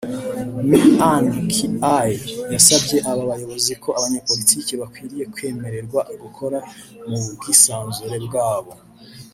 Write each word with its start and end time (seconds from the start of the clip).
Maina 0.69 1.29
Kiai 1.53 2.15
yasabye 2.53 2.97
aba 3.09 3.21
bayobozi 3.29 3.73
ko 3.83 3.89
abanyapolitiki 3.97 4.73
bakwiriye 4.81 5.25
kwemererwa 5.33 6.01
gukora 6.23 6.57
mu 7.09 7.17
bwisanzure 7.37 8.17
bwa 8.27 8.49
bo 8.63 8.73